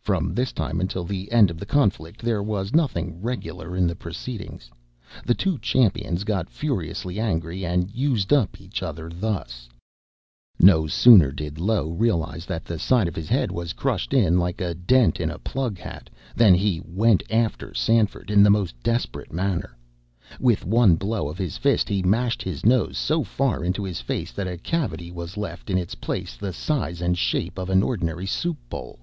[0.00, 3.94] From this time until the end of the conflict, there was nothing regular in the
[3.94, 4.70] proceedings.
[5.26, 9.68] The two champions got furiously angry, and used up each other thus:
[10.58, 14.62] No sooner did Low realize that the side of his head was crushed in like
[14.62, 19.30] a dent in a plug hat, than he "went after" Stanford in the most desperate
[19.30, 19.76] manner.
[20.40, 24.32] With one blow of his fist he mashed his nose so far into his face
[24.32, 28.24] that a cavity was left in its place the size and shape of an ordinary
[28.24, 29.00] soup bowl.